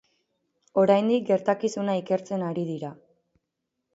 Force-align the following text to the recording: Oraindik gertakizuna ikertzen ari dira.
Oraindik 0.83 1.27
gertakizuna 1.27 1.95
ikertzen 2.01 2.45
ari 2.47 2.63
dira. 2.71 2.93